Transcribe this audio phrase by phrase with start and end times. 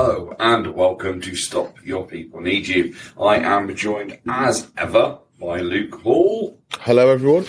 [0.00, 2.94] Hello and welcome to Stop Your People Need You.
[3.20, 6.56] I am joined as ever by Luke Hall.
[6.74, 7.46] Hello, everyone.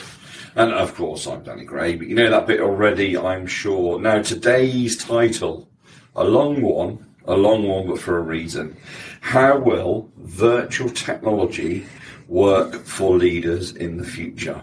[0.55, 4.01] And of course, I'm Danny Gray, but you know that bit already, I'm sure.
[4.01, 5.69] Now, today's title,
[6.15, 8.75] a long one, a long one, but for a reason.
[9.21, 11.85] How will virtual technology
[12.27, 14.59] work for leaders in the future?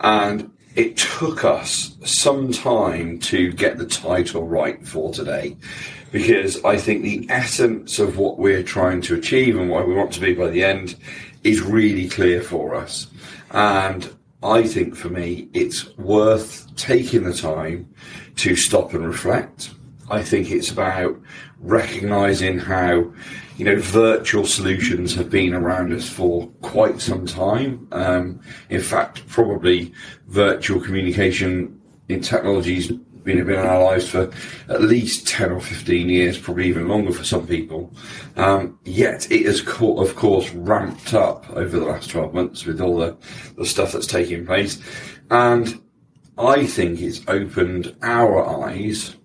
[0.00, 5.56] And it took us some time to get the title right for today
[6.12, 10.12] because I think the essence of what we're trying to achieve and what we want
[10.14, 10.96] to be by the end
[11.44, 13.06] is really clear for us.
[13.52, 17.92] And I think for me, it's worth taking the time
[18.36, 19.70] to stop and reflect.
[20.10, 21.20] I think it's about
[21.60, 23.12] recognizing how,
[23.56, 27.86] you know, virtual solutions have been around us for quite some time.
[27.92, 28.40] Um,
[28.70, 29.92] in fact, probably
[30.28, 32.90] virtual communication in technologies
[33.24, 34.30] been, in our lives for
[34.68, 37.92] at least 10 or 15 years, probably even longer for some people.
[38.36, 42.80] Um, yet it has, co- of course, ramped up over the last 12 months with
[42.80, 43.16] all the,
[43.56, 44.80] the stuff that's taking place.
[45.30, 45.80] And
[46.38, 49.16] I think it's opened our eyes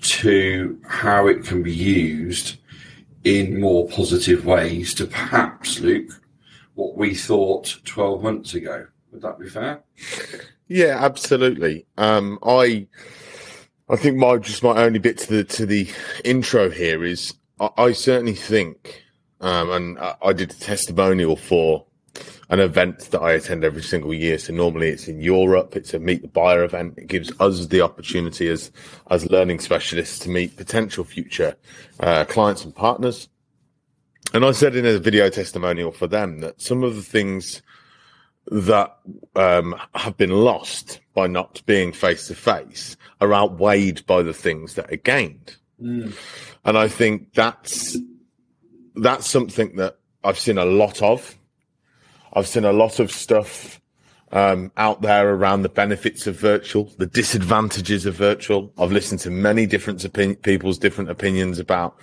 [0.00, 2.58] to how it can be used
[3.24, 6.10] in more positive ways to perhaps, Luke,
[6.74, 8.86] what we thought 12 months ago.
[9.10, 9.82] Would that be fair?
[10.68, 11.86] Yeah, absolutely.
[11.96, 12.86] Um, I,
[13.88, 15.90] I think my just my only bit to the to the
[16.24, 19.02] intro here is I, I certainly think,
[19.40, 21.86] um, and I, I did a testimonial for
[22.50, 24.38] an event that I attend every single year.
[24.38, 25.74] So normally it's in Europe.
[25.74, 26.94] It's a meet the buyer event.
[26.98, 28.70] It gives us the opportunity as
[29.10, 31.56] as learning specialists to meet potential future
[32.00, 33.30] uh, clients and partners.
[34.34, 37.62] And I said in a video testimonial for them that some of the things
[38.50, 38.96] that
[39.36, 44.74] um, have been lost by not being face to face are outweighed by the things
[44.74, 45.56] that are gained.
[45.80, 46.14] Mm.
[46.64, 47.96] And I think that's
[48.94, 51.36] that's something that I've seen a lot of.
[52.32, 53.80] I've seen a lot of stuff
[54.32, 58.72] um, out there around the benefits of virtual, the disadvantages of virtual.
[58.78, 61.96] I've listened to many different opin- people's different opinions about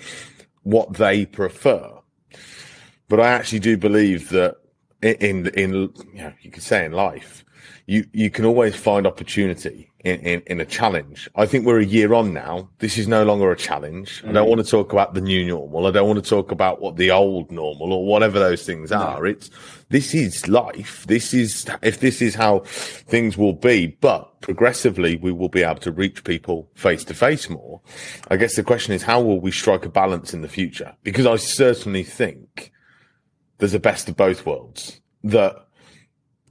[0.64, 1.92] what they prefer.
[3.08, 4.58] But I actually do believe that
[5.06, 5.74] in in
[6.14, 7.46] you know you could say in life,
[7.86, 11.30] you you can always find opportunity in, in, in a challenge.
[11.36, 12.70] I think we're a year on now.
[12.78, 14.22] This is no longer a challenge.
[14.22, 14.30] Mm.
[14.30, 14.50] I don't mm.
[14.50, 15.88] want to talk about the new normal.
[15.88, 19.20] I don't want to talk about what the old normal or whatever those things are.
[19.20, 19.26] No.
[19.26, 19.50] It's
[19.90, 21.06] this is life.
[21.08, 25.82] This is if this is how things will be, but progressively we will be able
[25.82, 27.82] to reach people face to face more.
[28.30, 30.96] I guess the question is how will we strike a balance in the future?
[31.04, 32.72] Because I certainly think
[33.58, 35.68] there's a best of both worlds that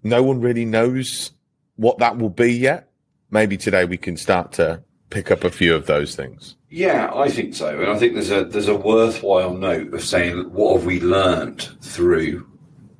[0.02, 1.32] no one really knows
[1.76, 2.90] what that will be yet.
[3.30, 6.56] Maybe today we can start to pick up a few of those things.
[6.70, 10.52] Yeah, I think so, and I think there's a there's a worthwhile note of saying
[10.52, 12.48] what have we learned through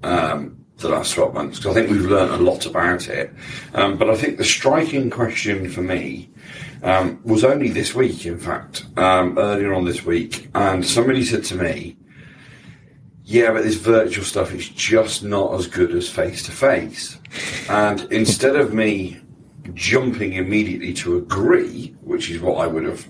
[0.04, 3.32] um, the last twelve months because I think we've learned a lot about it.
[3.75, 6.31] Um, but I think the striking question for me
[6.84, 11.43] um, was only this week, in fact, um, earlier on this week, and somebody said
[11.44, 11.97] to me,
[13.25, 17.19] yeah, but this virtual stuff is just not as good as face to face.
[17.71, 19.19] And instead of me
[19.73, 23.07] jumping immediately to agree, which is what I would have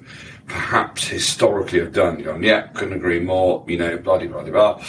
[0.47, 4.85] perhaps historically have done, going, yeah, couldn't agree more, you know, blah, blah, blah, blah.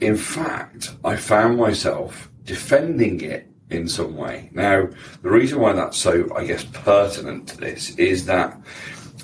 [0.00, 4.50] In fact, I found myself defending it in some way.
[4.52, 4.88] Now,
[5.22, 8.60] the reason why that's so, I guess, pertinent to this is that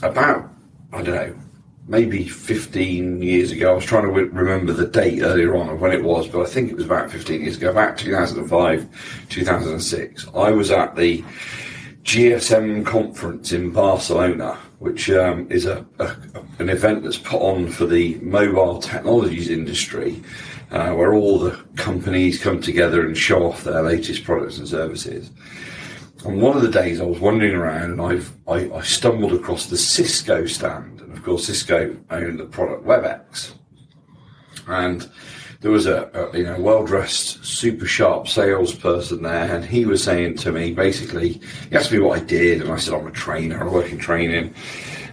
[0.02, 0.50] about,
[0.92, 1.38] I don't know,
[1.86, 3.72] maybe 15 years ago.
[3.72, 6.46] I was trying to remember the date earlier on of when it was, but I
[6.46, 10.26] think it was about 15 years ago, about 2005, 2006.
[10.34, 11.24] I was at the
[12.04, 16.16] GSM conference in Barcelona, which um, is a, a,
[16.58, 20.22] an event that's put on for the mobile technologies industry,
[20.70, 25.30] uh, where all the companies come together and show off their latest products and services.
[26.24, 29.66] On one of the days, I was wandering around and I've, I, I stumbled across
[29.66, 31.00] the Cisco stand.
[31.00, 33.52] And of course, Cisco owned the product WebEx,
[34.68, 35.10] and
[35.60, 40.02] there was a, a you know well dressed, super sharp salesperson there, and he was
[40.02, 41.40] saying to me basically,
[41.70, 43.98] he asked me what I did, and I said I'm a trainer, I work in
[43.98, 44.54] training,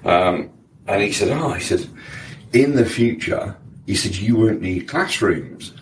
[0.05, 0.49] um,
[0.87, 1.87] and he said, oh, he said,
[2.53, 5.73] in the future, he said you won't need classrooms,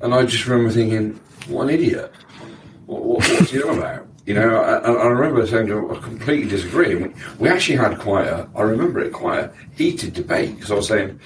[0.00, 1.18] and I just remember thinking,
[1.48, 2.12] what an idiot,
[2.90, 4.06] what, what, what's he on about?
[4.26, 6.94] You know, I, I remember saying to I completely disagree.
[6.94, 10.74] We, we actually had quite a, I remember it, quite a heated debate because I
[10.74, 11.20] was saying,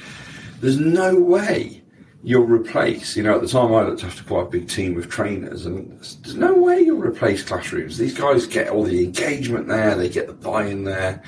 [0.61, 1.83] there's no way
[2.23, 5.11] you'll replace, you know, at the time I looked after quite a big team of
[5.11, 7.99] trainers and there's no way you'll replace classrooms.
[7.99, 11.23] These guys get all the engagement there, they get the buy-in there.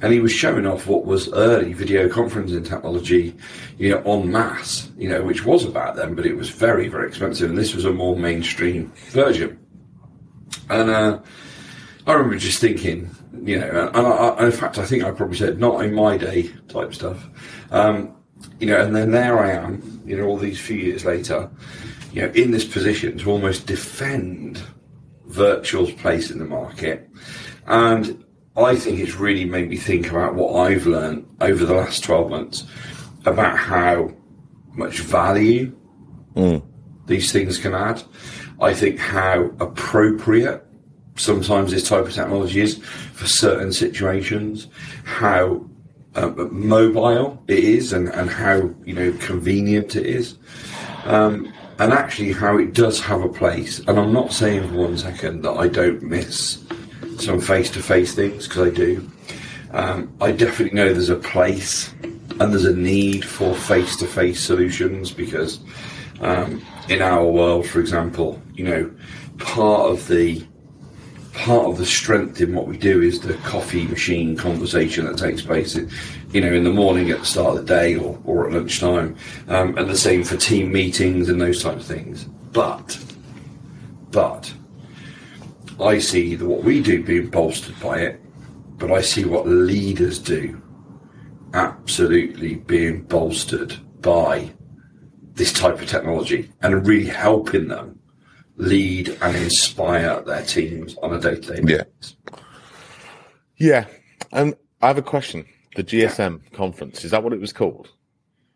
[0.00, 3.34] and he was showing off what was early video conferencing technology,
[3.78, 7.08] you know, en masse, you know, which was about them, but it was very, very
[7.08, 9.58] expensive, and this was a more mainstream version.
[10.70, 11.20] And uh,
[12.06, 13.10] I remember just thinking,
[13.42, 16.50] you know, and, I, in fact, I think I probably said not in my day
[16.68, 17.26] type stuff,
[17.70, 18.14] um,
[18.60, 21.50] you know, and then there I am, you know, all these few years later,
[22.12, 24.62] you know, in this position to almost defend
[25.26, 27.08] virtual's place in the market,
[27.66, 28.24] and
[28.56, 32.30] I think it's really made me think about what I've learned over the last 12
[32.30, 32.64] months
[33.24, 34.12] about how
[34.72, 35.74] much value
[36.34, 36.62] Mm.
[37.06, 38.02] these things can add.
[38.60, 40.64] I think how appropriate
[41.16, 42.78] sometimes this type of technology is
[43.12, 44.68] for certain situations,
[45.04, 45.64] how
[46.14, 50.36] um, mobile it is, and, and how you know convenient it is,
[51.04, 53.78] um, and actually how it does have a place.
[53.80, 56.64] And I'm not saying for one second that I don't miss
[57.18, 59.10] some face-to-face things because I do.
[59.72, 65.60] Um, I definitely know there's a place and there's a need for face-to-face solutions because
[66.20, 68.90] um, in our world, for example, you know,
[69.38, 70.44] part of the
[71.34, 75.40] part of the strength in what we do is the coffee machine conversation that takes
[75.40, 75.88] place, in,
[76.32, 79.14] you know, in the morning at the start of the day or, or at lunchtime,
[79.46, 82.24] um, and the same for team meetings and those types of things.
[82.52, 82.98] But,
[84.10, 84.52] but,
[85.80, 88.20] I see that what we do being bolstered by it,
[88.76, 90.60] but I see what leaders do
[91.54, 94.52] absolutely being bolstered by
[95.38, 97.98] this type of technology and really helping them
[98.56, 102.16] lead and inspire their teams on a day-to-day basis.
[103.56, 103.86] Yeah.
[104.32, 105.46] And I have a question.
[105.76, 107.88] The GSM conference, is that what it was called?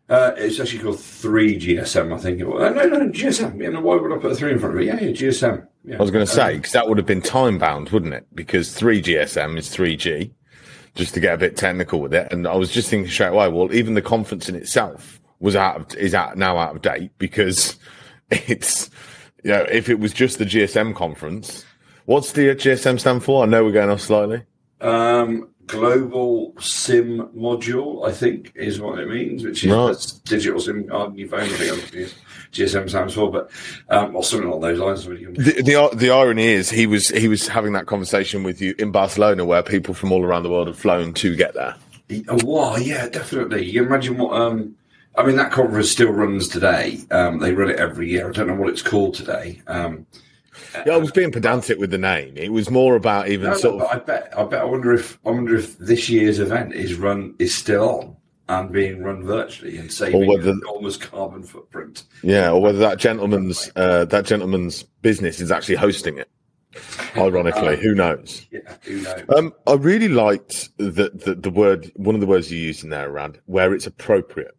[0.09, 2.61] Uh, it's actually called 3GSM, I think it was.
[2.61, 3.61] Uh, no, no, GSM.
[3.61, 4.85] Yeah, no, why would I put a 3 in front of it?
[4.85, 5.65] Yeah, yeah, GSM.
[5.85, 5.95] Yeah.
[5.95, 8.27] I was going to say, because that would have been time bound, wouldn't it?
[8.35, 10.31] Because 3GSM is 3G,
[10.95, 12.31] just to get a bit technical with it.
[12.33, 15.75] And I was just thinking straight away, well, even the conference in itself was out
[15.75, 17.77] of, is out now out of date because
[18.31, 18.89] it's,
[19.43, 21.65] you know, if it was just the GSM conference,
[22.05, 23.43] what's the GSM stand for?
[23.43, 24.43] I know we're going off slightly.
[24.79, 30.21] Um, global SIM module, I think, is what it means, which is Right.
[30.25, 31.41] digital SIM card on your phone.
[31.41, 32.09] I think I'm.
[32.53, 33.49] GSM stands for, but
[33.89, 35.05] um, or something along those lines.
[35.05, 38.91] The, the the irony is he was he was having that conversation with you in
[38.91, 41.75] Barcelona, where people from all around the world have flown to get there.
[42.27, 43.65] Oh, wow, yeah, definitely.
[43.65, 44.39] You can imagine what.
[44.39, 44.75] Um,
[45.15, 46.99] I mean, that conference still runs today.
[47.11, 48.27] Um, they run it every year.
[48.29, 49.61] I don't know what it's called today.
[49.67, 50.05] Um,
[50.85, 52.35] Yeah, I was being pedantic with the name.
[52.37, 54.33] It was more about even no, sort no, of I bet.
[54.37, 54.61] I bet.
[54.61, 55.19] I wonder if.
[55.25, 58.15] I wonder if this year's event is run is still on
[58.49, 62.03] and being run virtually and saving whether- an enormous carbon footprint.
[62.23, 66.29] yeah, or whether that gentleman's uh, that gentleman's business is actually hosting it.
[67.15, 68.45] Ironically, who knows?
[68.51, 69.23] Yeah, who knows?
[69.35, 72.89] Um, I really liked the, the the word one of the words you used in
[72.89, 74.55] there around where it's appropriate,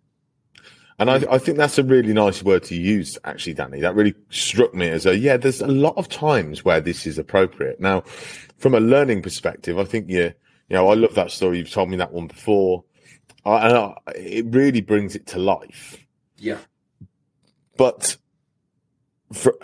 [0.98, 3.18] and I, I think that's a really nice word to use.
[3.24, 5.36] Actually, Danny, that really struck me as a yeah.
[5.36, 7.80] There's a lot of times where this is appropriate.
[7.80, 8.02] Now,
[8.58, 10.32] from a learning perspective, I think you
[10.68, 11.58] you know I love that story.
[11.58, 12.84] You've told me that one before,
[13.44, 15.98] I, and I, it really brings it to life.
[16.38, 16.58] yeah,
[17.76, 18.16] But
[19.32, 19.56] for,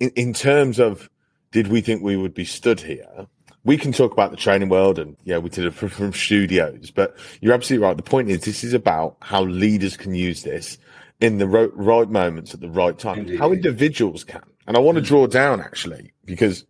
[0.00, 1.08] in, in terms of
[1.52, 3.26] did we think we would be stood here?
[3.64, 6.90] We can talk about the training world and yeah, we did it from, from studios,
[6.90, 7.96] but you're absolutely right.
[7.96, 10.78] The point is, this is about how leaders can use this
[11.20, 13.38] in the ro- right moments at the right time, Indeed.
[13.38, 14.42] how individuals can.
[14.66, 15.06] And I want to mm.
[15.06, 16.64] draw down actually, because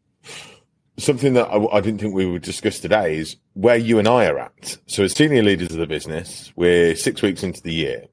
[0.97, 4.27] something that I, I didn't think we would discuss today is where you and I
[4.27, 4.79] are at.
[4.87, 8.07] So as senior leaders of the business, we're six weeks into the year.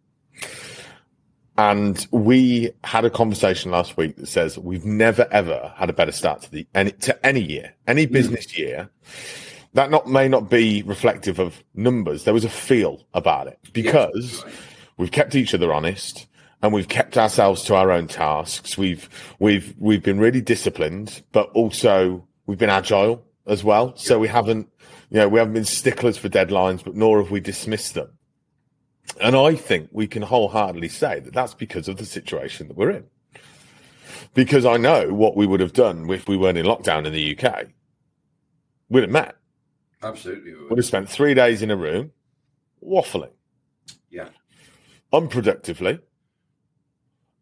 [1.58, 6.12] And we had a conversation last week that says we've never ever had a better
[6.12, 8.14] start to the any to any year, any hmm.
[8.14, 8.90] business year.
[9.74, 12.24] That not may not be reflective of numbers.
[12.24, 14.44] There was a feel about it because
[14.98, 16.28] we've kept each other honest
[16.62, 18.78] and we've kept ourselves to our own tasks.
[18.78, 19.08] We've
[19.40, 23.96] we've we've been really disciplined, but also we've been agile as well.
[23.96, 24.70] So we haven't
[25.10, 28.10] you know we haven't been sticklers for deadlines, but nor have we dismissed them.
[29.22, 32.90] And I think we can wholeheartedly say that that's because of the situation that we're
[32.92, 33.06] in.
[34.34, 37.38] Because I know what we would have done if we weren't in lockdown in the
[37.38, 37.68] UK.
[38.90, 39.36] We'd have met.
[40.04, 40.52] absolutely.
[40.54, 40.80] we Would would.
[40.80, 42.12] have spent three days in a room
[42.86, 43.32] waffling
[44.10, 44.30] Yeah,
[45.14, 46.02] unproductively.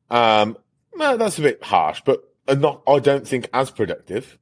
[0.09, 0.57] Um,
[0.95, 2.83] no, that's a bit harsh, but not.
[2.87, 4.37] I don't think as productive.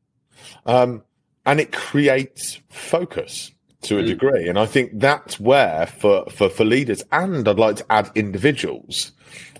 [0.66, 1.04] Um,
[1.46, 3.52] and it creates focus
[3.84, 4.08] to a Mm.
[4.08, 8.12] degree, and I think that's where for for for leaders, and I'd like to add
[8.16, 9.12] individuals.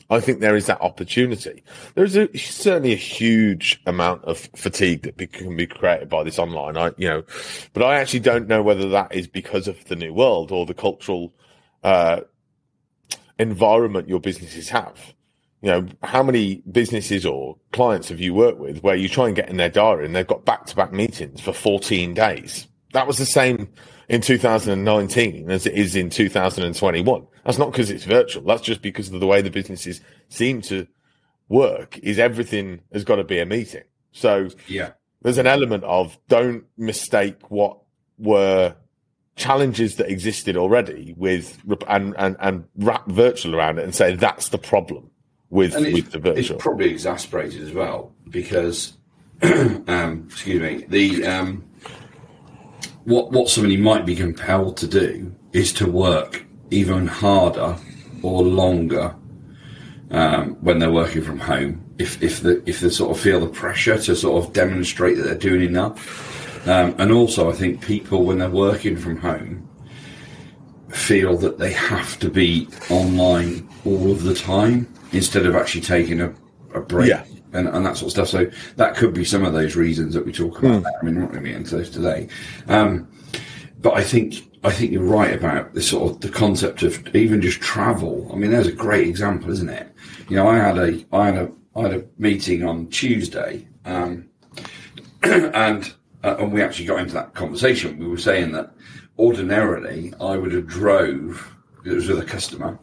[0.10, 1.64] I think there is that opportunity.
[1.96, 6.38] There's a, certainly a huge amount of fatigue that be, can be created by this
[6.38, 6.76] online.
[6.76, 7.24] I, you know,
[7.72, 10.74] but I actually don't know whether that is because of the new world or the
[10.74, 11.34] cultural
[11.86, 12.22] uh,
[13.40, 15.14] environment your businesses have.
[15.62, 19.36] You know, how many businesses or clients have you worked with where you try and
[19.36, 22.68] get in their diary and they've got back to back meetings for 14 days?
[22.94, 23.70] That was the same
[24.12, 27.28] in 2019 as it is in 2021.
[27.46, 28.44] That's not because it's virtual.
[28.44, 30.86] That's just because of the way the businesses seem to
[31.48, 33.84] work is everything has got to be a meeting.
[34.12, 34.92] So yeah,
[35.22, 37.78] there's an element of don't mistake what
[38.20, 38.76] were
[39.38, 44.50] challenges that existed already with and and and wrap virtual around it and say that's
[44.50, 45.10] the problem
[45.50, 46.58] with with the virtual.
[46.58, 48.98] It's probably exasperated as well because
[49.42, 51.64] um, excuse me the um,
[53.06, 57.76] what what somebody might be compelled to do is to work even harder
[58.22, 59.16] or longer
[60.12, 61.84] um, when they're working from home.
[61.98, 65.24] If if the if they sort of feel the pressure to sort of demonstrate that
[65.24, 69.68] they're doing enough, um, and also I think people when they're working from home
[70.90, 76.22] feel that they have to be online all of the time instead of actually taking
[76.22, 76.34] a,
[76.74, 77.10] a break.
[77.10, 77.24] Yeah.
[77.54, 78.30] And, and that sort of stuff.
[78.30, 80.84] So that could be some of those reasons that we talk about.
[80.84, 80.92] Mm.
[81.02, 82.30] I mean, we're not going to be into those today.
[82.70, 83.10] Um,
[83.82, 87.42] but I think I think you're right about the sort of the concept of even
[87.42, 88.30] just travel.
[88.32, 89.92] I mean, there's a great example, isn't it?
[90.30, 94.30] You know, I had a I had a I had a meeting on Tuesday, um,
[95.24, 95.94] and
[96.24, 97.98] uh, and we actually got into that conversation.
[97.98, 98.72] We were saying that
[99.18, 101.56] ordinarily I would have drove.
[101.84, 102.78] It was with a customer.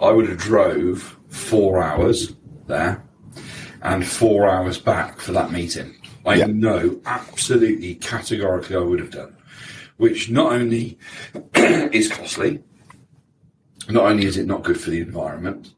[0.00, 2.34] I would have drove four hours
[2.66, 3.04] there
[3.82, 5.96] and four hours back for that meeting.
[6.26, 6.46] I yeah.
[6.46, 9.36] know absolutely categorically I would have done
[10.00, 10.98] which not only
[11.54, 12.62] is costly,
[13.90, 15.74] not only is it not good for the environment,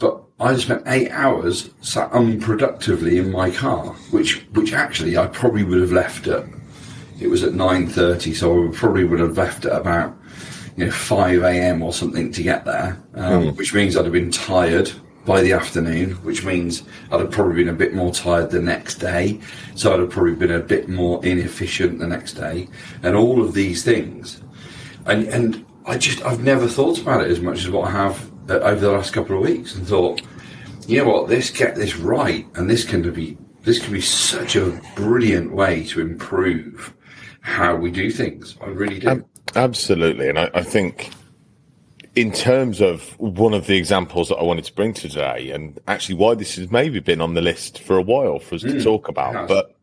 [0.00, 5.62] but I spent eight hours sat unproductively in my car, which which actually I probably
[5.62, 6.46] would have left at.
[7.20, 10.16] It was at nine thirty, so I probably would have left at about
[10.76, 11.80] you know five a.m.
[11.80, 13.56] or something to get there, um, mm.
[13.56, 14.90] which means I'd have been tired
[15.28, 18.94] by the afternoon, which means I'd have probably been a bit more tired the next
[18.94, 19.38] day.
[19.74, 22.66] So I'd have probably been a bit more inefficient the next day.
[23.02, 24.40] And all of these things.
[25.04, 28.32] And, and I just, I've never thought about it as much as what I have
[28.48, 30.22] uh, over the last couple of weeks and thought,
[30.86, 32.46] you know what, this get this right.
[32.54, 36.94] And this can be, this can be such a brilliant way to improve
[37.42, 38.56] how we do things.
[38.62, 39.10] I really do.
[39.10, 40.30] Um, absolutely.
[40.30, 41.10] And I, I think
[42.18, 46.16] in terms of one of the examples that I wanted to bring today, and actually
[46.16, 48.82] why this has maybe been on the list for a while for us mm, to
[48.82, 49.76] talk about, but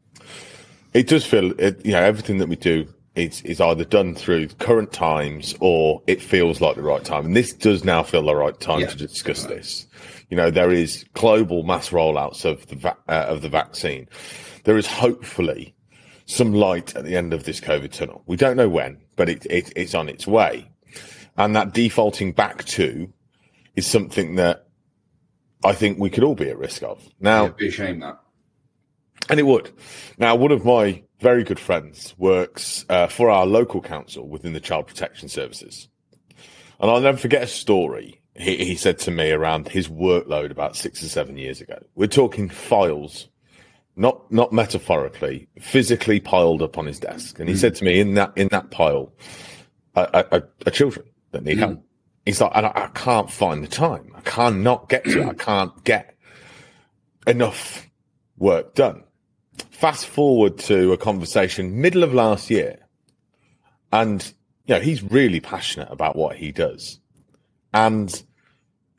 [0.93, 4.49] it does feel, it, you know, everything that we do is, is either done through
[4.59, 7.25] current times or it feels like the right time.
[7.25, 8.87] And this does now feel the right time yeah.
[8.87, 9.55] to discuss right.
[9.55, 9.87] this.
[10.29, 14.09] You know, there is global mass rollouts of the, va- uh, of the vaccine.
[14.65, 15.73] There is hopefully
[16.25, 18.23] some light at the end of this COVID tunnel.
[18.25, 20.69] We don't know when, but it, it, it's on its way.
[21.37, 23.11] And that defaulting back to
[23.75, 24.67] is something that
[25.63, 27.03] I think we could all be at risk of.
[27.19, 28.19] Now, It'd be a shame that.
[29.29, 29.71] And it would.
[30.17, 34.59] Now, one of my very good friends works uh, for our local council within the
[34.59, 35.87] Child Protection Services.
[36.79, 40.75] And I'll never forget a story he, he said to me around his workload about
[40.75, 41.81] six or seven years ago.
[41.95, 43.29] We're talking files,
[43.95, 47.39] not not metaphorically, physically piled up on his desk.
[47.39, 47.59] And he mm.
[47.59, 49.13] said to me, in that in that pile,
[49.95, 51.59] are, children that need mm.
[51.59, 51.83] help.
[52.25, 54.11] He's like, I, I can't find the time.
[54.15, 55.27] I can't not get to it.
[55.27, 56.15] I can't get
[57.27, 57.87] enough
[58.37, 59.03] work done.
[59.69, 62.79] Fast forward to a conversation middle of last year,
[63.91, 64.33] and
[64.65, 66.99] you know he's really passionate about what he does,
[67.73, 68.23] and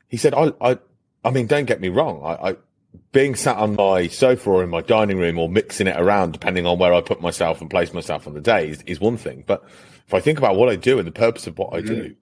[0.07, 0.79] he said, "I, I,
[1.23, 2.21] I mean, don't get me wrong.
[2.23, 2.55] I, I
[3.11, 6.65] being sat on my sofa or in my dining room or mixing it around, depending
[6.65, 9.43] on where I put myself and place myself on the day, is, is one thing.
[9.45, 9.63] But
[10.07, 12.15] if I think about what I do and the purpose of what I do, mm.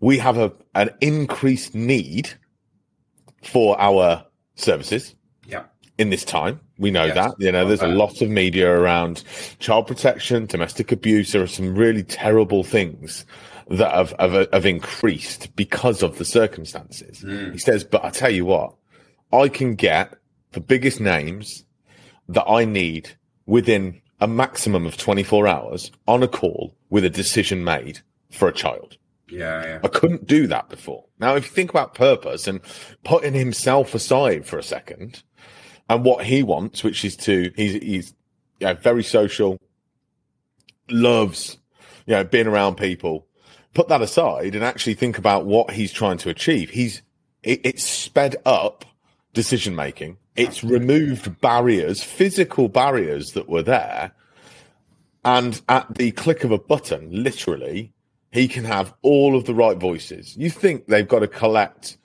[0.00, 2.30] we have a an increased need
[3.42, 5.14] for our services.
[5.46, 5.64] Yeah.
[5.98, 7.14] In this time, we know yes.
[7.16, 7.34] that.
[7.38, 9.24] You know, there's a lot of media around
[9.58, 11.32] child protection, domestic abuse.
[11.32, 13.26] There are some really terrible things
[13.68, 17.22] that have, have, have increased because of the circumstances.
[17.22, 17.52] Mm.
[17.52, 18.74] He says, but I tell you what,
[19.32, 20.14] I can get
[20.52, 21.64] the biggest names
[22.28, 23.10] that I need
[23.46, 28.52] within a maximum of 24 hours on a call with a decision made for a
[28.52, 28.96] child.
[29.30, 29.78] Yeah, yeah.
[29.84, 31.04] I couldn't do that before.
[31.18, 32.60] Now, if you think about purpose and
[33.04, 35.22] putting himself aside for a second
[35.88, 38.14] and what he wants, which is to, he's, he's
[38.60, 39.58] you know, very social,
[40.90, 41.58] loves,
[42.06, 43.26] you know, being around people,
[43.74, 46.70] put that aside and actually think about what he's trying to achieve.
[46.70, 47.02] He's,
[47.42, 48.84] it, it's sped up
[49.34, 50.16] decision making.
[50.38, 54.12] It's removed barriers, physical barriers that were there.
[55.24, 57.92] And at the click of a button, literally,
[58.30, 60.36] he can have all of the right voices.
[60.36, 61.98] You think they've got to collect,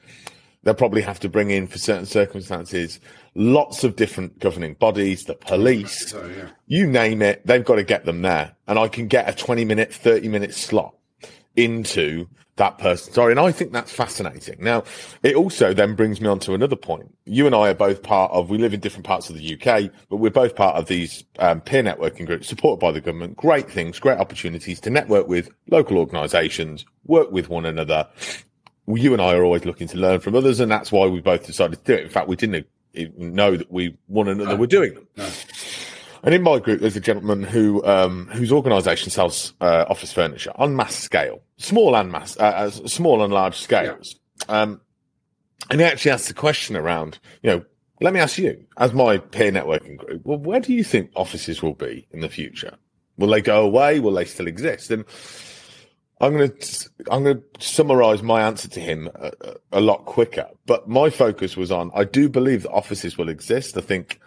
[0.63, 2.99] they'll probably have to bring in for certain circumstances
[3.35, 6.49] lots of different governing bodies, the police, So, yeah.
[6.67, 8.55] you name it, they've got to get them there.
[8.67, 10.93] And I can get a 20 minute, 30 minute slot
[11.55, 13.13] into that person.
[13.13, 13.31] Sorry.
[13.31, 14.57] And I think that's fascinating.
[14.59, 14.83] Now,
[15.23, 17.13] it also then brings me on to another point.
[17.25, 19.91] You and I are both part of, we live in different parts of the UK,
[20.09, 23.37] but we're both part of these um, peer networking groups supported by the government.
[23.37, 28.07] Great things, great opportunities to network with local organisations, work with one another.
[28.87, 31.45] You and I are always looking to learn from others, and that's why we both
[31.45, 32.03] decided to do it.
[32.03, 32.67] In fact, we didn't
[33.17, 35.07] know that we one another were doing them.
[35.17, 35.29] No.
[36.23, 40.53] And in my group, there's a gentleman who um, whose organisation sells uh, office furniture
[40.55, 44.15] on mass scale, small and mass, uh, uh, small and large scales.
[44.47, 44.79] Um,
[45.69, 47.65] and he actually asked the question around, you know,
[48.01, 51.61] let me ask you, as my peer networking group, well, where do you think offices
[51.61, 52.77] will be in the future?
[53.17, 53.99] Will they go away?
[53.99, 54.91] Will they still exist?
[54.91, 55.05] And
[56.21, 59.31] I'm going to I'm going to summarize my answer to him a,
[59.73, 60.47] a lot quicker.
[60.65, 63.77] But my focus was on I do believe that offices will exist.
[63.77, 64.21] I think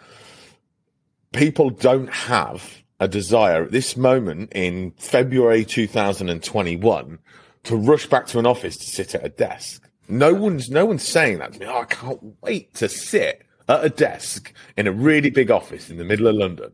[1.37, 7.19] people don't have a desire at this moment in February 2021
[7.63, 9.87] to rush back to an office to sit at a desk.
[10.09, 11.65] No one's no one's saying that to me.
[11.67, 15.97] Oh, I can't wait to sit at a desk in a really big office in
[15.97, 16.71] the middle of London.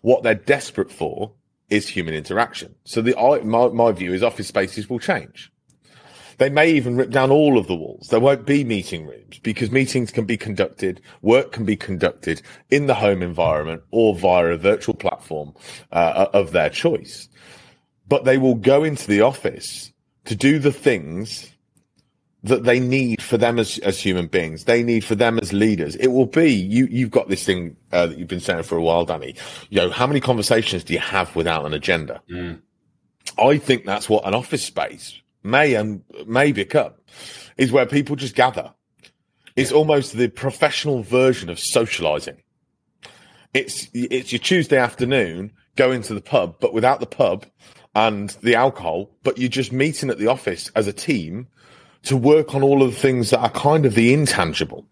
[0.00, 1.32] What they're desperate for
[1.68, 2.74] is human interaction.
[2.84, 5.52] So the my, my view is office spaces will change.
[6.38, 8.08] They may even rip down all of the walls.
[8.08, 12.86] There won't be meeting rooms because meetings can be conducted, work can be conducted in
[12.86, 15.52] the home environment or via a virtual platform
[15.92, 17.28] uh, of their choice.
[18.06, 19.92] But they will go into the office
[20.26, 21.50] to do the things
[22.44, 24.64] that they need for them as, as human beings.
[24.64, 25.96] They need for them as leaders.
[25.96, 26.86] It will be you.
[26.86, 29.34] You've got this thing uh, that you've been saying for a while, Danny.
[29.70, 32.22] You know, how many conversations do you have without an agenda?
[33.36, 36.92] I think that's what an office space may and may become
[37.56, 38.72] is where people just gather.
[39.56, 42.42] It's almost the professional version of socializing.
[43.54, 47.46] It's it's your Tuesday afternoon going to the pub, but without the pub
[47.94, 51.48] and the alcohol, but you're just meeting at the office as a team
[52.02, 54.86] to work on all of the things that are kind of the intangible.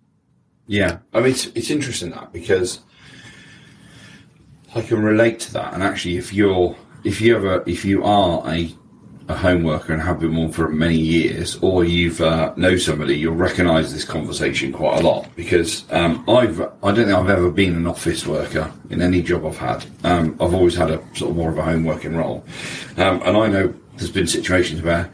[0.66, 2.80] Yeah, I mean it's it's interesting that because
[4.74, 8.42] I can relate to that, and actually, if you're if you ever if you are
[8.50, 8.74] a
[9.28, 13.16] a home worker and have been one for many years, or you've uh, know somebody,
[13.18, 17.50] you'll recognise this conversation quite a lot because um, I've I don't think I've ever
[17.50, 19.84] been an office worker in any job I've had.
[20.04, 22.44] Um, I've always had a sort of more of a home working role,
[22.98, 25.10] um, and I know there's been situations where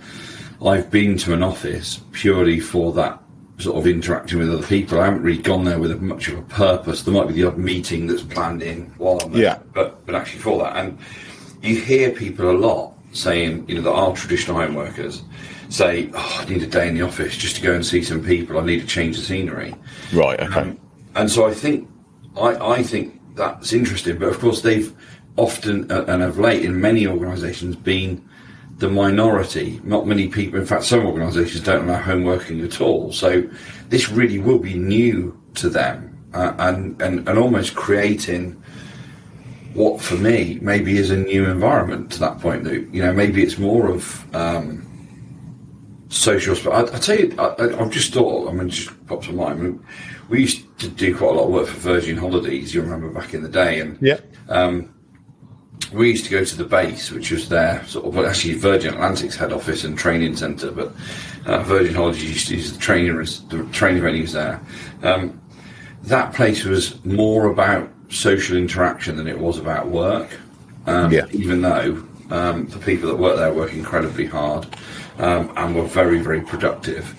[0.64, 3.18] I've been to an office purely for that
[3.58, 5.00] sort of interacting with other people.
[5.00, 7.02] I haven't really gone there with much of a purpose.
[7.02, 9.58] There might be the odd meeting that's planned in while I'm there, Yeah.
[9.72, 10.98] but but actually for that, and
[11.62, 15.22] you hear people a lot saying, you know, that are traditional home workers
[15.72, 18.22] say, "Oh, I need a day in the office just to go and see some
[18.22, 18.58] people.
[18.58, 19.74] I need to change the scenery."
[20.12, 20.40] Right.
[20.40, 20.60] Okay.
[20.60, 20.78] Um,
[21.14, 21.88] and so I think
[22.36, 24.18] I, I think that's interesting.
[24.18, 24.92] But of course, they've
[25.36, 28.26] often uh, and of late in many organisations been
[28.78, 29.80] the minority.
[29.84, 30.58] Not many people.
[30.58, 33.12] In fact, some organisations don't allow home working at all.
[33.12, 33.48] So
[33.88, 38.61] this really will be new to them, uh, and, and and almost creating
[39.74, 42.64] what for me maybe is a new environment to that point.
[42.64, 44.34] That you know maybe it's more of.
[44.34, 44.88] Um,
[46.12, 46.54] social.
[46.62, 48.48] But I, I tell you, I, I, I've just thought.
[48.48, 49.60] I mean, just popped to mind.
[49.60, 49.78] We,
[50.28, 52.74] we used to do quite a lot of work for Virgin Holidays.
[52.74, 54.20] You remember back in the day, and yeah.
[55.92, 58.94] we used to go to the base, which was their sort of well, actually Virgin
[58.94, 60.92] Atlantic's head office and training centre, but
[61.46, 64.60] uh, Virgin Holidays used to use the training the training venues there.
[65.02, 65.40] Um,
[66.04, 70.28] that place was more about social interaction than it was about work.
[70.86, 71.26] Um, Yeah.
[71.32, 74.66] Even though um, the people that work there work incredibly hard
[75.18, 77.14] um, and were very very productive,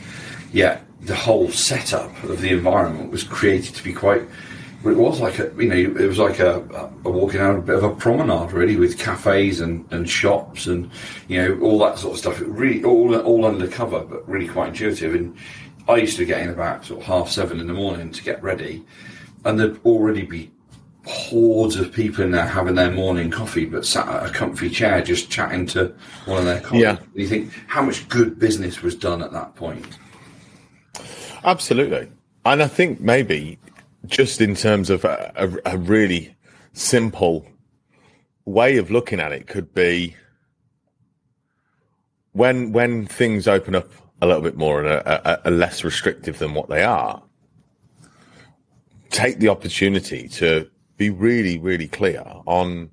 [0.54, 4.24] yet the whole setup of the environment was created to be quite
[4.86, 7.76] it was like a, you know, it was like a, a walking out a bit
[7.76, 10.92] of a promenade, really, with cafes and, and shops and
[11.30, 12.42] you know all that sort of stuff.
[12.42, 15.16] It really all all undercover, but really quite intuitive.
[15.16, 15.38] And
[15.88, 18.44] I used to get in about sort of half seven in the morning to get
[18.44, 18.86] ready,
[19.46, 20.52] and there'd already be
[21.06, 25.02] hordes of people in there having their morning coffee, but sat at a comfy chair
[25.02, 25.94] just chatting to
[26.26, 26.84] one of their colleagues.
[26.84, 26.98] Yeah.
[27.14, 29.98] You think how much good business was done at that point?
[31.44, 32.10] Absolutely.
[32.46, 33.60] And I think maybe
[34.06, 36.36] just in terms of a, a, a really
[36.74, 37.46] simple
[38.46, 40.16] way of looking at it could be
[42.34, 43.90] when when things open up
[44.22, 47.22] a little bit more and are, less restrictive than what they are,
[49.10, 52.90] take the opportunity to be really, really clear on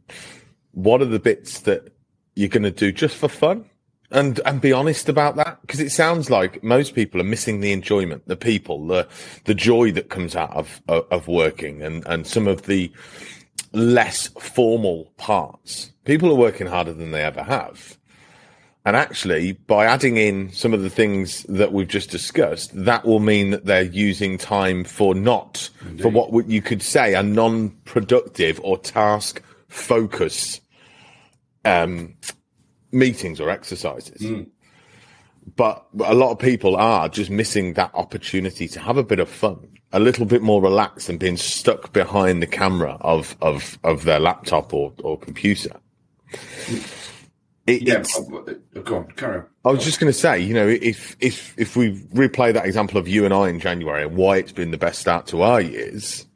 [0.72, 1.92] what are the bits that
[2.34, 3.68] you're going to do just for fun
[4.10, 5.60] and and be honest about that.
[5.60, 9.06] Because it sounds like most people are missing the enjoyment the people the
[9.44, 12.92] the joy that comes out of of, of working and and some of the
[13.72, 15.92] less formal parts.
[16.04, 17.99] People are working harder than they ever have
[18.84, 23.20] and actually by adding in some of the things that we've just discussed that will
[23.20, 26.02] mean that they're using time for not Indeed.
[26.02, 30.62] for what you could say a non-productive or task focused
[31.64, 32.14] um
[32.92, 34.20] meetings or exercises.
[34.20, 34.48] Mm.
[35.56, 39.28] But a lot of people are just missing that opportunity to have a bit of
[39.28, 44.04] fun, a little bit more relaxed than being stuck behind the camera of, of, of
[44.04, 45.72] their laptop or, or computer.
[47.66, 48.02] It, yeah,
[48.82, 49.46] go on, carry on.
[49.64, 52.98] I was just going to say, you know, if if if we replay that example
[52.98, 55.60] of you and I in January and why it's been the best start to our
[55.60, 56.26] years,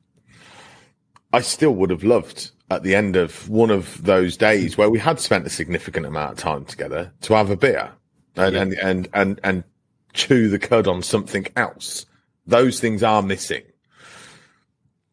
[1.32, 4.98] I still would have loved at the end of one of those days where we
[4.98, 7.92] had spent a significant amount of time together to have a beer
[8.36, 8.62] and, yeah.
[8.62, 9.64] and, and, and, and
[10.12, 12.06] chew the cud on something else.
[12.46, 13.62] Those things are missing.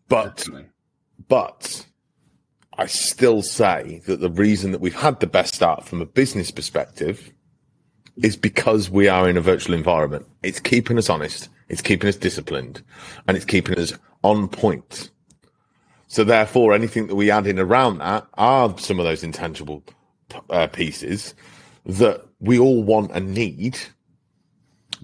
[0.07, 0.65] But, Definitely.
[1.27, 1.85] but
[2.81, 6.49] I still say that the reason that we've had the best start from a business
[6.49, 7.31] perspective
[8.23, 10.25] is because we are in a virtual environment.
[10.41, 11.47] It's keeping us honest.
[11.69, 12.81] It's keeping us disciplined
[13.27, 15.11] and it's keeping us on point.
[16.07, 19.83] So therefore, anything that we add in around that are some of those intangible
[20.49, 21.35] uh, pieces
[21.85, 23.77] that we all want and need,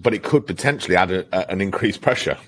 [0.00, 2.38] but it could potentially add a, a, an increased pressure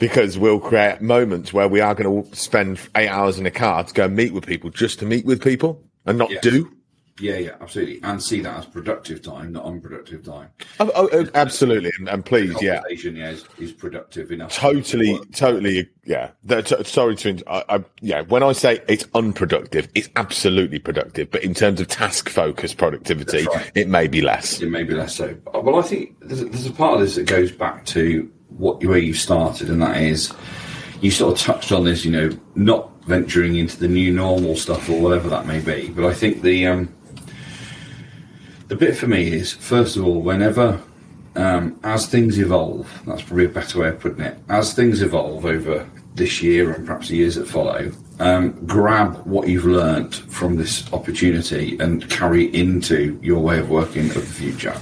[0.00, 3.84] because we'll create moments where we are going to spend eight hours in a car
[3.84, 6.42] to go meet with people just to meet with people and not yes.
[6.42, 6.72] do.
[7.20, 10.48] Yeah, yeah, absolutely, and see that as productive time, not unproductive time.
[10.78, 14.54] Oh, oh, oh absolutely, and, and please, yeah, yeah, is, is productive enough.
[14.54, 16.30] Totally, to totally, yeah.
[16.48, 18.22] T- sorry to, I, I, yeah.
[18.22, 23.44] When I say it's unproductive, it's absolutely productive, but in terms of task focused productivity,
[23.44, 23.70] right.
[23.74, 24.62] it may be less.
[24.62, 25.36] It may be less so.
[25.52, 28.98] Well, I think there's there's a part of this that goes back to what where
[28.98, 30.32] you started, and that is
[31.00, 34.88] you sort of touched on this, you know, not venturing into the new normal stuff
[34.88, 35.88] or whatever that may be.
[35.88, 36.94] But I think the um,
[38.68, 40.80] the bit for me is first of all, whenever
[41.36, 44.38] um, as things evolve, that's probably a better way of putting it.
[44.48, 49.48] As things evolve over this year and perhaps the years that follow, um, grab what
[49.48, 54.76] you've learnt from this opportunity and carry into your way of working of the future.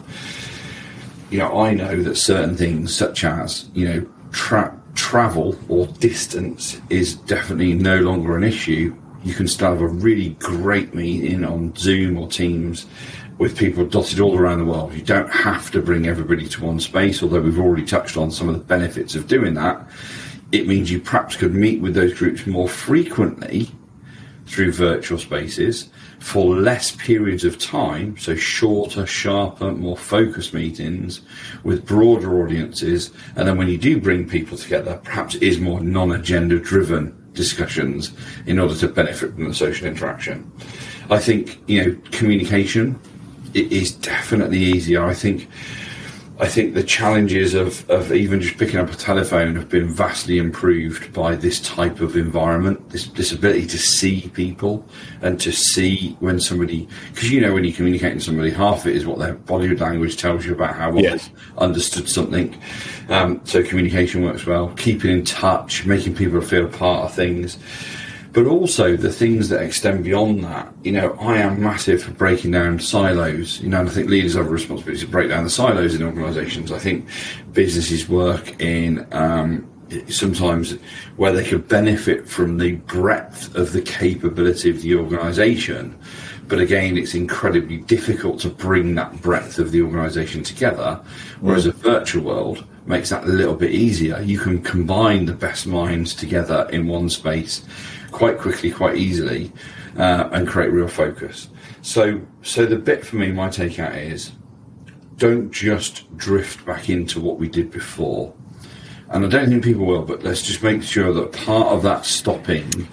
[1.31, 6.81] You know, I know that certain things, such as you know, tra- travel or distance,
[6.89, 8.97] is definitely no longer an issue.
[9.25, 12.87] You can still have a really great meeting on Zoom or Teams
[13.39, 14.95] with people dotted all around the world.
[14.95, 18.49] You don't have to bring everybody to one space, although we've already touched on some
[18.49, 19.87] of the benefits of doing that.
[20.51, 23.71] It means you perhaps could meet with those groups more frequently
[24.49, 31.21] through virtual spaces for less periods of time, so shorter, sharper, more focused meetings
[31.63, 33.13] with broader audiences.
[33.37, 37.15] And then when you do bring people together, perhaps it is more non agenda driven
[37.35, 38.13] discussions
[38.47, 40.51] in order to benefit from the social interaction.
[41.11, 42.99] I think, you know, communication
[43.55, 45.05] it is definitely easier.
[45.05, 45.49] I think
[46.41, 50.39] I think the challenges of, of even just picking up a telephone have been vastly
[50.39, 54.87] improved by this type of environment, this, this ability to see people
[55.21, 58.87] and to see when somebody, because you know, when you communicate with somebody, half of
[58.87, 61.27] it is what their body language tells you about how well yes.
[61.27, 62.57] they understood something.
[63.09, 67.59] Um, so communication works well, keeping in touch, making people feel part of things
[68.33, 70.73] but also the things that extend beyond that.
[70.83, 73.61] You know, I am massive for breaking down silos.
[73.61, 76.03] You know, and I think leaders have a responsibility to break down the silos in
[76.03, 76.71] organisations.
[76.71, 77.09] I think
[77.53, 79.69] businesses work in um,
[80.09, 80.73] sometimes
[81.17, 85.99] where they could benefit from the breadth of the capability of the organisation.
[86.47, 91.01] But again, it's incredibly difficult to bring that breadth of the organisation together.
[91.41, 91.71] Whereas mm.
[91.71, 94.21] a virtual world makes that a little bit easier.
[94.23, 97.67] You can combine the best minds together in one space
[98.11, 99.53] quite quickly, quite easily,
[99.97, 101.49] uh, and create real focus.
[101.83, 104.33] So, so the bit for me, my take out is,
[105.17, 108.35] don't just drift back into what we did before.
[109.11, 112.05] And I don't think people will, but let's just make sure that part of that
[112.05, 112.89] stopping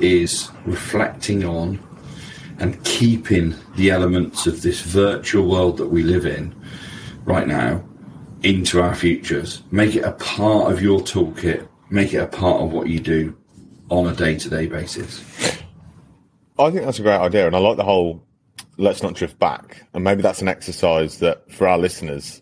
[0.00, 1.78] is reflecting on
[2.58, 6.54] and keeping the elements of this virtual world that we live in
[7.24, 7.84] right now
[8.42, 9.62] into our futures.
[9.70, 13.36] Make it a part of your toolkit, make it a part of what you do
[13.92, 15.20] on a day to day basis.
[16.58, 18.24] I think that's a great idea, and I like the whole
[18.78, 19.86] let's not drift back.
[19.92, 22.40] And maybe that's an exercise that for our listeners,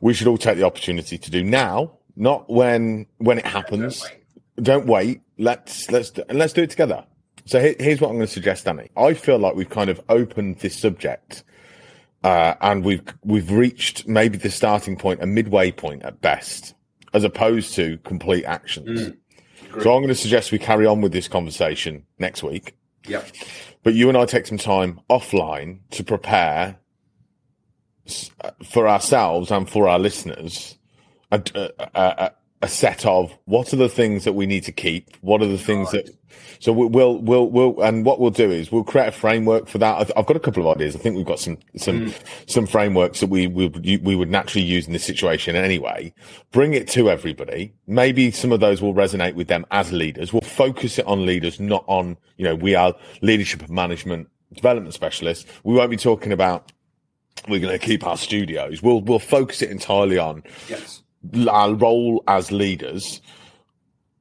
[0.00, 4.00] we should all take the opportunity to do now, not when when it happens.
[4.00, 4.64] Don't wait.
[4.64, 5.20] Don't wait.
[5.38, 7.04] Let's let's do- and let's do it together.
[7.44, 8.88] So here, here's what I'm going to suggest, Danny.
[8.96, 11.44] I feel like we've kind of opened this subject,
[12.24, 16.74] uh, and we've we've reached maybe the starting point, a midway point at best,
[17.12, 19.12] as opposed to complete actions.
[19.80, 22.76] So I'm going to suggest we carry on with this conversation next week.
[23.06, 23.26] Yep.
[23.82, 26.78] But you and I take some time offline to prepare
[28.40, 30.78] uh, for ourselves and for our listeners
[31.32, 32.32] a, a, a,
[32.62, 35.58] a set of what are the things that we need to keep, what are the
[35.58, 36.08] things that.
[36.60, 39.78] So we- we'll we'll we'll and what we'll do is we'll create a framework for
[39.78, 39.98] that.
[40.00, 40.94] I've- I've got a couple of ideas.
[40.94, 42.10] I think we've got some some hmm.
[42.46, 46.14] some frameworks that we we would we would naturally use in this situation anyway.
[46.52, 47.74] Bring it to everybody.
[47.88, 50.32] Maybe some of those will resonate with them as leaders.
[50.32, 54.94] We'll focus it on leaders, not on you know we are leadership and management development
[54.94, 55.46] specialists.
[55.64, 56.70] We won't be talking about
[57.48, 58.82] we're going to keep our studios.
[58.82, 61.01] We'll we'll focus it entirely on Yes.
[61.48, 63.20] Our role as leaders.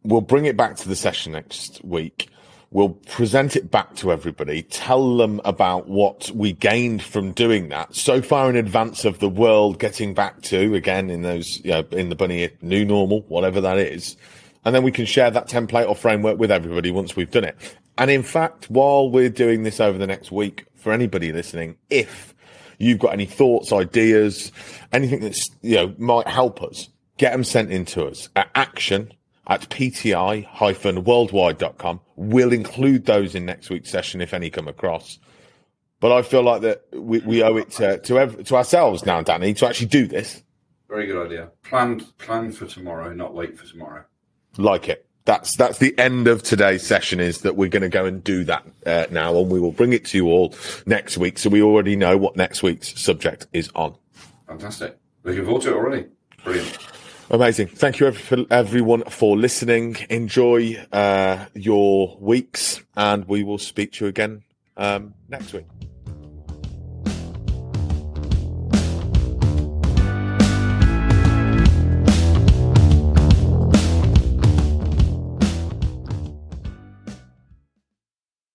[0.04, 2.30] We'll bring it back to the session next week.
[2.72, 7.94] We'll present it back to everybody, tell them about what we gained from doing that
[7.94, 11.86] so far in advance of the world getting back to again in those, you know,
[11.92, 14.16] in the bunny new normal, whatever that is.
[14.64, 17.58] And then we can share that template or framework with everybody once we've done it.
[17.98, 22.34] And in fact, while we're doing this over the next week, for anybody listening, if
[22.78, 24.52] you've got any thoughts, ideas,
[24.92, 26.90] anything that's, you know, might help us,
[27.22, 29.14] get them sent in to us at action
[29.46, 32.00] at pti-worldwide.com.
[32.16, 35.20] We'll include those in next week's session if any come across.
[36.00, 39.22] But I feel like that we, we owe it to, to, ev- to ourselves now,
[39.22, 40.42] Danny, to actually do this.
[40.90, 41.52] Very good idea.
[41.64, 44.04] Plan plan for tomorrow, not wait for tomorrow.
[44.58, 45.06] Like it.
[45.26, 47.20] That's that's the end of today's session.
[47.20, 49.94] Is that we're going to go and do that uh, now, and we will bring
[49.94, 50.56] it to you all
[50.88, 51.38] next week.
[51.38, 53.94] So we already know what next week's subject is on.
[54.48, 54.98] Fantastic.
[55.24, 56.08] Looking forward to it already.
[56.44, 56.80] Brilliant.
[57.32, 57.68] Amazing.
[57.68, 59.96] Thank you every, everyone for listening.
[60.10, 64.44] Enjoy uh, your weeks, and we will speak to you again
[64.76, 65.66] um, next week.